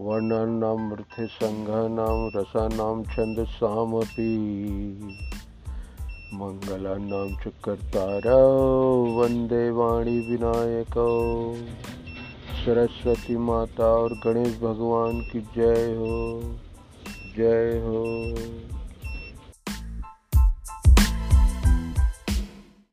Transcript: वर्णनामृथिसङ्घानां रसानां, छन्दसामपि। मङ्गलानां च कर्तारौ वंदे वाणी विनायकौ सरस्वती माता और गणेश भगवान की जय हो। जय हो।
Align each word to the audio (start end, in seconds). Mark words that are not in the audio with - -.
वर्णनामृथिसङ्घानां 0.00 2.30
रसानां, 2.34 3.04
छन्दसामपि। 3.04 4.38
मङ्गलानां 6.34 7.36
च 7.36 7.52
कर्तारौ 7.64 9.04
वंदे 9.04 9.70
वाणी 9.70 10.20
विनायकौ 10.20 11.54
सरस्वती 12.64 13.36
माता 13.36 13.86
और 13.86 14.20
गणेश 14.24 14.58
भगवान 14.58 15.20
की 15.20 15.40
जय 15.40 15.94
हो। 15.94 16.42
जय 17.36 17.82
हो। 17.84 18.24